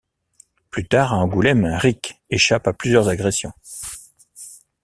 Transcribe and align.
Plus 0.71 0.87
tard, 0.87 1.13
à 1.13 1.17
Angoulême, 1.17 1.63
Ric 1.63 2.23
échappe 2.31 2.65
à 2.67 2.73
plusieurs 2.73 3.07
agressions. 3.07 3.53